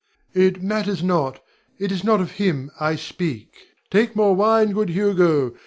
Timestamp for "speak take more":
2.95-4.35